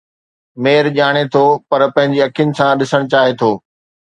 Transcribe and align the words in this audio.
ميڙ 0.63 0.83
ڄاڻي 0.97 1.23
ٿو 1.33 1.43
پر 1.69 1.81
پنهنجي 1.95 2.21
اکين 2.27 2.49
سان 2.57 2.71
ڏسڻ 2.79 3.01
چاهي 3.15 3.33
ٿو. 3.41 3.51